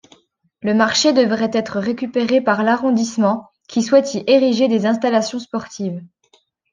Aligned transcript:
Le 0.63 0.73
marché 0.73 1.13
devrait 1.13 1.51
être 1.53 1.77
récupéré 1.79 2.41
par 2.41 2.63
l'arrondissement, 2.63 3.47
qui 3.67 3.83
souhaite 3.83 4.15
y 4.15 4.23
ériger 4.25 4.67
des 4.67 4.87
installations 4.87 5.37
sportives. 5.37 6.01